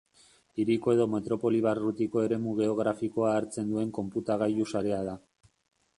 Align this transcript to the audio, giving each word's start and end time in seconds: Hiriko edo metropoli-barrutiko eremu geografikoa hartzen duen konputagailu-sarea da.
Hiriko 0.61 0.93
edo 0.93 1.05
metropoli-barrutiko 1.15 2.23
eremu 2.29 2.55
geografikoa 2.61 3.35
hartzen 3.37 3.73
duen 3.75 3.95
konputagailu-sarea 3.99 5.03
da. 5.11 5.19